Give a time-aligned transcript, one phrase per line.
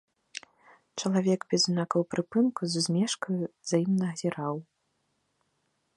[1.01, 4.55] Чалавек без знакаў прыпынку з усмешкаю за ім назіраў.